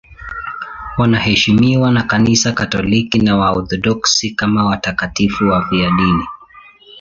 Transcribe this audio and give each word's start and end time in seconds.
Wanaheshimiwa 0.97 1.91
na 1.91 2.03
Kanisa 2.03 2.51
Katoliki 2.51 3.19
na 3.19 3.37
Waorthodoksi 3.37 4.31
kama 4.31 4.65
watakatifu 4.65 5.43
wafiadini. 5.47 6.23